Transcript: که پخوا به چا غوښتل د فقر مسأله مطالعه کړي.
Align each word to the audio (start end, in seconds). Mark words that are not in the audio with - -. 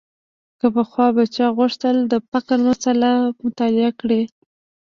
که 0.59 0.67
پخوا 0.75 1.07
به 1.15 1.23
چا 1.35 1.47
غوښتل 1.57 1.95
د 2.11 2.13
فقر 2.31 2.57
مسأله 2.69 3.11
مطالعه 3.43 3.91
کړي. 3.99 4.21